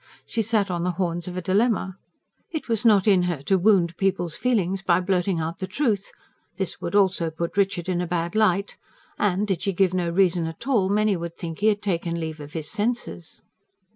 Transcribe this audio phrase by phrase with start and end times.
[0.25, 1.95] She sat on the horns of a dilemma.
[2.49, 6.09] It was not in her to wound people's feelings by blurting out the truth
[6.57, 8.77] this would also put Richard in a bad light
[9.19, 12.39] and, did she give no reason at all, many would think he had taken leave
[12.39, 13.43] of his senses.